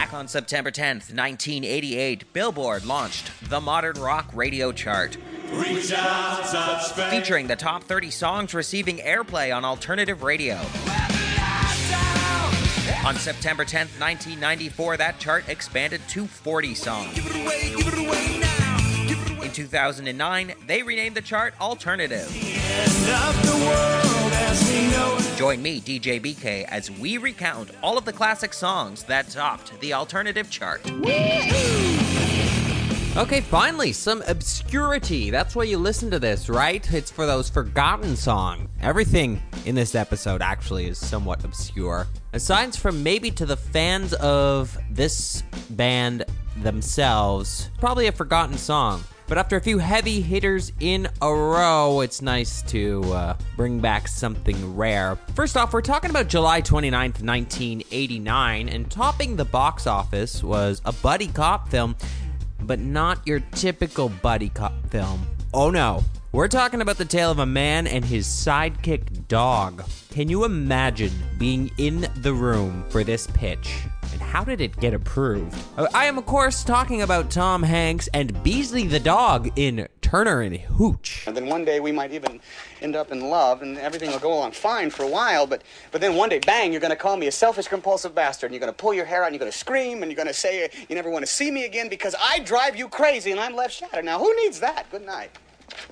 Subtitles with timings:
[0.00, 5.14] Back on September 10th, 1988, Billboard launched the Modern Rock Radio Chart.
[7.10, 10.54] Featuring the top 30 songs receiving airplay on alternative radio.
[13.04, 17.18] On September 10th, 1994, that chart expanded to 40 songs.
[19.44, 22.26] In 2009, they renamed the chart Alternative.
[25.50, 29.92] Join me, DJ BK, as we recount all of the classic songs that topped the
[29.92, 30.80] alternative chart.
[33.16, 35.28] Okay, finally, some obscurity.
[35.28, 36.88] That's why you listen to this, right?
[36.94, 38.68] It's for those forgotten songs.
[38.80, 42.06] Everything in this episode actually is somewhat obscure.
[42.32, 46.26] Aside from maybe to the fans of this band
[46.58, 49.02] themselves, probably a forgotten song.
[49.30, 54.08] But after a few heavy hitters in a row, it's nice to uh, bring back
[54.08, 55.16] something rare.
[55.36, 60.92] First off, we're talking about July 29th, 1989, and topping the box office was a
[60.94, 61.94] buddy cop film,
[62.62, 65.24] but not your typical buddy cop film.
[65.54, 66.02] Oh no.
[66.32, 69.84] We're talking about the tale of a man and his sidekick dog.
[70.10, 73.84] Can you imagine being in the room for this pitch?
[74.20, 75.56] How did it get approved?
[75.94, 80.56] I am, of course, talking about Tom Hanks and Beasley the dog in Turner and
[80.56, 81.24] Hooch.
[81.26, 82.40] And then one day we might even
[82.80, 86.00] end up in love and everything will go along fine for a while, but, but
[86.00, 88.60] then one day, bang, you're going to call me a selfish, compulsive bastard and you're
[88.60, 90.34] going to pull your hair out and you're going to scream and you're going to
[90.34, 93.54] say you never want to see me again because I drive you crazy and I'm
[93.54, 94.04] left shattered.
[94.04, 94.90] Now, who needs that?
[94.90, 95.30] Good night.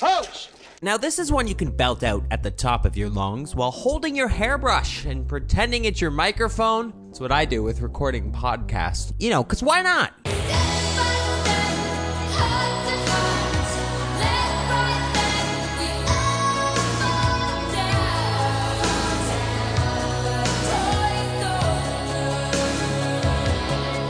[0.00, 0.48] Hooch!
[0.84, 3.70] Now, this is one you can belt out at the top of your lungs while
[3.70, 6.92] holding your hairbrush and pretending it's your microphone.
[7.08, 9.14] It's what I do with recording podcasts.
[9.20, 10.12] You know, because why not?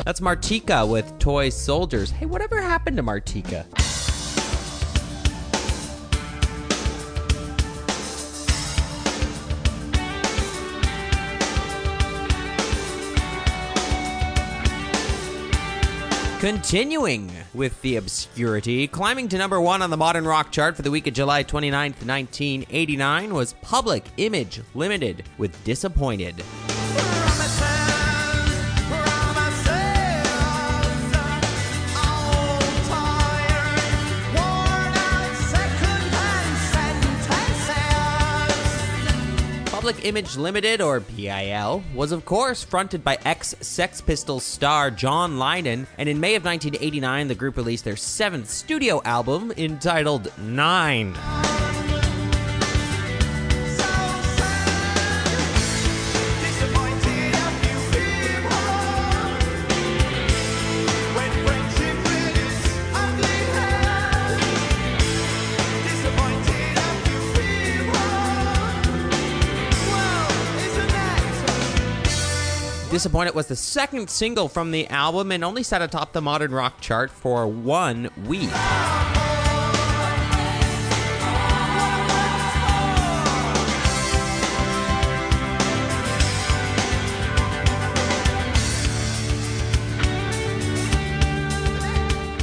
[0.07, 2.11] That's Martika with Toy Soldiers.
[2.11, 3.82] Hey, whatever happened to Martika?
[16.43, 20.91] Continuing with the obscurity, climbing to number one on the modern rock chart for the
[20.91, 26.43] week of July 29th, 1989 was Public Image Limited with Disappointed.
[39.93, 45.37] Public Image Limited, or PIL, was of course fronted by ex Sex Pistols star John
[45.37, 51.15] Lydon, and in May of 1989, the group released their seventh studio album entitled Nine.
[72.93, 76.79] Disappointed was the second single from the album and only sat atop the modern rock
[76.83, 78.51] chart for one week.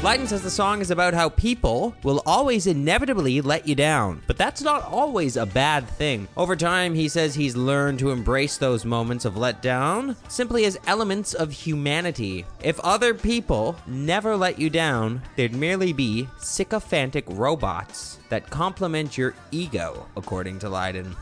[0.10, 4.38] Lydon says the song is about how people will always inevitably let you down, but
[4.38, 6.28] that's not always a bad thing.
[6.36, 11.36] Over time, he says he's learned to embrace those moments of letdown simply as elements
[11.36, 12.48] of humanity.
[12.64, 19.36] If other people never let you down, they'd merely be sycophantic robots that complement your
[19.52, 21.16] ego, according to Lydon.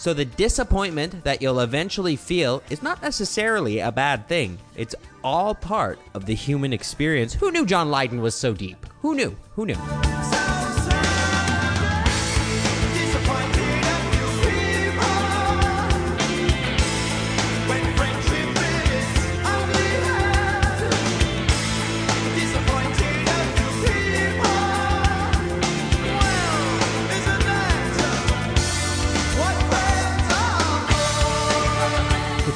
[0.00, 4.56] So the disappointment that you'll eventually feel is not necessarily a bad thing.
[4.74, 7.34] It's all part of the human experience.
[7.34, 8.86] Who knew John Lydon was so deep?
[9.02, 9.36] Who knew?
[9.56, 9.76] Who knew?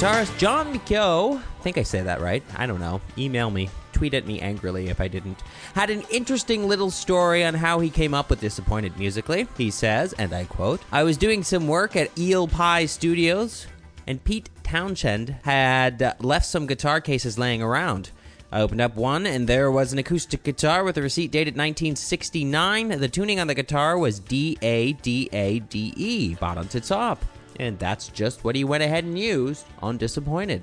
[0.05, 2.43] Guitarist John McGeoch, I think I say that right.
[2.59, 3.01] I don't know.
[3.17, 3.71] Email me.
[3.95, 5.39] Tweet at me angrily if I didn't.
[5.75, 9.49] Had an interesting little story on how he came up with Disappointed musically.
[9.57, 13.67] He says, and I quote, I was doing some work at Eel Pie Studios,
[14.07, 18.11] and Pete Townshend had uh, left some guitar cases laying around.
[18.53, 22.89] I opened up one, and there was an acoustic guitar with a receipt dated 1969.
[23.01, 27.25] The tuning on the guitar was D A D A D E, bottom to top.
[27.61, 30.63] And that's just what he went ahead and used on Disappointed.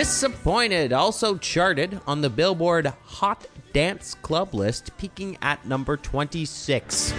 [0.00, 7.12] Disappointed also charted on the Billboard Hot Dance Club list, peaking at number 26.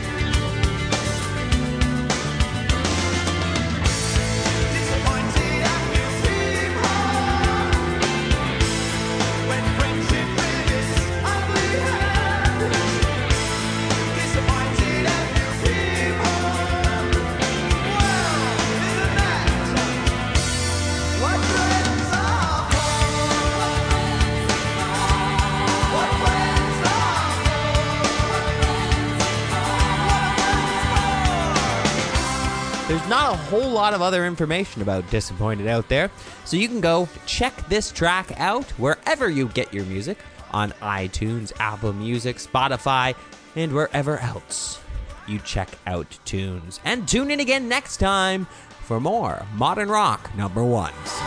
[32.92, 36.12] There's not a whole lot of other information about Disappointed out there,
[36.44, 40.18] so you can go check this track out wherever you get your music
[40.52, 43.16] on iTunes, Apple Music, Spotify,
[43.56, 44.82] and wherever else
[45.26, 46.82] you check out tunes.
[46.84, 48.46] And tune in again next time
[48.82, 51.21] for more modern rock number ones.